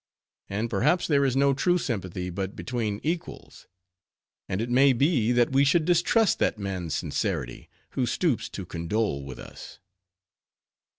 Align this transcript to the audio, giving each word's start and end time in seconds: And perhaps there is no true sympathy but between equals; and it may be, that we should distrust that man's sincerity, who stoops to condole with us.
And 0.49 0.67
perhaps 0.67 1.05
there 1.05 1.23
is 1.23 1.35
no 1.35 1.53
true 1.53 1.77
sympathy 1.77 2.31
but 2.31 2.55
between 2.55 2.99
equals; 3.03 3.67
and 4.49 4.59
it 4.59 4.71
may 4.71 4.93
be, 4.93 5.31
that 5.31 5.51
we 5.51 5.63
should 5.63 5.85
distrust 5.85 6.39
that 6.39 6.57
man's 6.57 6.95
sincerity, 6.95 7.69
who 7.91 8.07
stoops 8.07 8.49
to 8.49 8.65
condole 8.65 9.23
with 9.23 9.37
us. 9.37 9.79